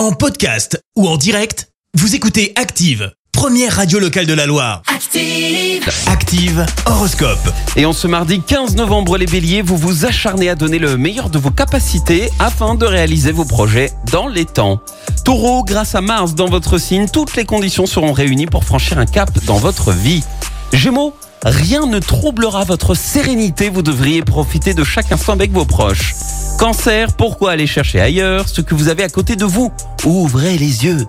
En 0.00 0.12
podcast 0.12 0.82
ou 0.96 1.06
en 1.06 1.18
direct, 1.18 1.68
vous 1.92 2.14
écoutez 2.14 2.54
Active, 2.56 3.12
première 3.32 3.76
radio 3.76 3.98
locale 3.98 4.24
de 4.24 4.32
la 4.32 4.46
Loire. 4.46 4.80
Active. 4.86 5.86
Active 6.06 6.64
Horoscope. 6.86 7.52
Et 7.76 7.84
en 7.84 7.92
ce 7.92 8.06
mardi 8.06 8.40
15 8.40 8.76
novembre, 8.76 9.18
les 9.18 9.26
béliers, 9.26 9.60
vous 9.60 9.76
vous 9.76 10.06
acharnez 10.06 10.48
à 10.48 10.54
donner 10.54 10.78
le 10.78 10.96
meilleur 10.96 11.28
de 11.28 11.38
vos 11.38 11.50
capacités 11.50 12.30
afin 12.38 12.76
de 12.76 12.86
réaliser 12.86 13.30
vos 13.30 13.44
projets 13.44 13.92
dans 14.10 14.26
les 14.26 14.46
temps. 14.46 14.80
Taureau, 15.26 15.64
grâce 15.64 15.94
à 15.94 16.00
Mars 16.00 16.34
dans 16.34 16.48
votre 16.48 16.78
signe, 16.78 17.06
toutes 17.06 17.36
les 17.36 17.44
conditions 17.44 17.84
seront 17.84 18.14
réunies 18.14 18.46
pour 18.46 18.64
franchir 18.64 18.98
un 18.98 19.04
cap 19.04 19.30
dans 19.44 19.58
votre 19.58 19.92
vie. 19.92 20.24
Gémeaux, 20.72 21.14
rien 21.42 21.84
ne 21.84 21.98
troublera 21.98 22.64
votre 22.64 22.94
sérénité, 22.94 23.68
vous 23.68 23.82
devriez 23.82 24.22
profiter 24.22 24.72
de 24.72 24.82
chaque 24.82 25.12
instant 25.12 25.34
avec 25.34 25.52
vos 25.52 25.66
proches. 25.66 26.14
Cancer, 26.60 27.14
pourquoi 27.14 27.52
aller 27.52 27.66
chercher 27.66 28.02
ailleurs 28.02 28.46
ce 28.46 28.60
que 28.60 28.74
vous 28.74 28.88
avez 28.88 29.02
à 29.02 29.08
côté 29.08 29.34
de 29.34 29.46
vous? 29.46 29.72
Ouvrez 30.04 30.58
les 30.58 30.84
yeux. 30.84 31.06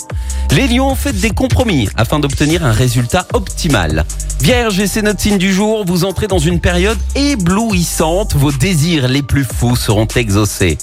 Les 0.51 0.65
lions, 0.65 0.95
faites 0.95 1.19
des 1.19 1.31
compromis 1.31 1.89
afin 1.97 2.19
d'obtenir 2.19 2.65
un 2.65 2.71
résultat 2.71 3.27
optimal. 3.33 4.05
Vierge, 4.39 4.79
et 4.79 4.87
c'est 4.87 5.01
notre 5.01 5.19
signe 5.19 5.37
du 5.37 5.51
jour, 5.51 5.83
vous 5.85 6.05
entrez 6.05 6.27
dans 6.27 6.39
une 6.39 6.61
période 6.61 6.97
éblouissante, 7.15 8.33
vos 8.33 8.53
désirs 8.53 9.09
les 9.09 9.23
plus 9.23 9.43
fous 9.43 9.75
seront 9.75 10.07
exaucés. 10.15 10.77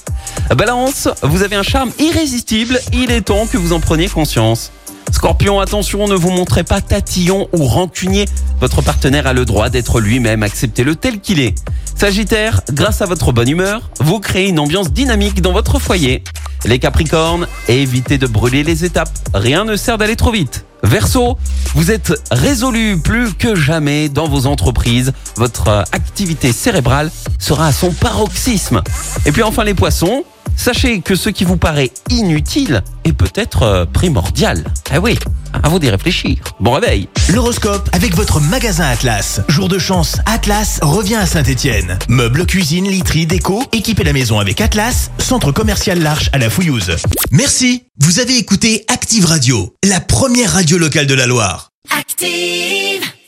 Balance, 0.55 1.09
vous 1.23 1.43
avez 1.43 1.57
un 1.57 1.63
charme 1.63 1.91
irrésistible, 1.99 2.79
il 2.93 3.11
est 3.11 3.23
temps 3.23 3.47
que 3.47 3.57
vous 3.57 3.73
en 3.73 3.81
preniez 3.81 4.09
conscience. 4.09 4.71
Scorpion, 5.13 5.61
attention, 5.61 6.07
ne 6.07 6.15
vous 6.15 6.31
montrez 6.31 6.65
pas 6.65 6.81
tatillon 6.81 7.49
ou 7.53 7.65
rancunier. 7.65 8.27
Votre 8.61 8.83
partenaire 8.83 9.27
a 9.27 9.33
le 9.33 9.45
droit 9.45 9.69
d'être 9.69 10.01
lui-même, 10.01 10.43
acceptez-le 10.43 10.95
tel 10.97 11.21
qu'il 11.21 11.41
est. 11.41 11.55
Sagittaire, 11.97 12.61
grâce 12.73 13.03
à 13.03 13.07
votre 13.07 13.33
bonne 13.33 13.49
humeur, 13.49 13.91
vous 14.01 14.21
créez 14.21 14.49
une 14.49 14.59
ambiance 14.59 14.93
dynamique 14.93 15.43
dans 15.43 15.53
votre 15.53 15.79
foyer. 15.79 16.23
Les 16.65 16.79
Capricornes, 16.79 17.47
évitez 17.69 18.19
de 18.19 18.27
brûler 18.27 18.63
les 18.63 18.85
étapes, 18.85 19.11
rien 19.35 19.65
ne 19.65 19.77
sert 19.77 19.99
d'aller 19.99 20.17
trop 20.17 20.33
vite. 20.33 20.65
Verseau, 20.83 21.37
vous 21.75 21.91
êtes 21.91 22.15
résolu 22.31 22.99
plus 22.99 23.35
que 23.35 23.55
jamais 23.55 24.09
dans 24.09 24.29
vos 24.29 24.47
entreprises. 24.47 25.13
Votre 25.37 25.69
activité 25.93 26.53
cérébrale 26.53 27.11
sera 27.39 27.67
à 27.67 27.73
son 27.73 27.91
paroxysme. 27.91 28.83
Et 29.27 29.33
puis 29.33 29.43
enfin 29.43 29.65
les 29.65 29.75
poissons, 29.75 30.25
sachez 30.59 31.01
que 31.01 31.15
ce 31.15 31.31
qui 31.31 31.45
vous 31.45 31.57
paraît 31.57 31.91
inutile 32.11 32.83
est 33.05 33.13
peut-être 33.13 33.63
euh, 33.63 33.85
primordial. 33.87 34.65
Ah 34.91 35.01
oui, 35.01 35.19
à 35.63 35.69
vous 35.69 35.79
d'y 35.79 35.89
réfléchir. 35.89 36.37
Bon 36.61 36.73
réveil. 36.73 37.09
L'horoscope 37.33 37.89
avec 37.93 38.15
votre 38.15 38.41
magasin 38.41 38.85
Atlas. 38.85 39.41
Jour 39.49 39.69
de 39.69 39.79
chance, 39.79 40.19
Atlas 40.27 40.81
revient 40.83 41.15
à 41.17 41.27
Saint-Étienne. 41.27 41.99
Meubles, 42.09 42.45
cuisine, 42.45 42.89
literie, 42.89 43.27
déco, 43.27 43.63
équipez 43.73 44.05
la 44.05 44.13
maison 44.13 44.39
avec 44.39 44.61
Atlas, 44.61 45.11
centre 45.19 45.53
commercial 45.53 46.01
L'Arche 46.01 46.29
à 46.33 46.39
la 46.39 46.51
Fouillouse. 46.51 46.97
Merci. 47.31 47.85
Vous 48.01 48.21
avez 48.21 48.37
écouté 48.37 48.85
Active 48.89 49.25
Radio, 49.25 49.75
la 49.85 50.01
première 50.01 50.53
radio 50.53 50.79
locale 50.79 51.07
de 51.07 51.15
la 51.15 51.27
Loire. 51.27 51.71
Active. 51.99 53.09